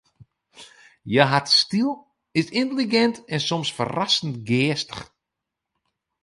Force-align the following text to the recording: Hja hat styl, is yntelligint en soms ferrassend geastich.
Hja 1.11 1.25
hat 1.33 1.47
styl, 1.61 1.91
is 2.39 2.47
yntelligint 2.61 3.17
en 3.33 3.41
soms 3.47 3.69
ferrassend 3.77 4.35
geastich. 4.49 5.01